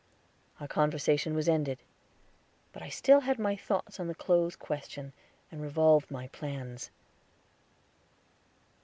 Our 0.59 0.67
conversation 0.67 1.35
was 1.35 1.47
ended; 1.47 1.77
but 2.73 2.81
I 2.81 2.89
still 2.89 3.19
had 3.19 3.37
my 3.37 3.55
thoughts 3.55 3.99
on 3.99 4.07
the 4.07 4.15
clothes 4.15 4.55
question, 4.55 5.13
and 5.51 5.61
revolved 5.61 6.09
my 6.09 6.27
plans. 6.29 6.89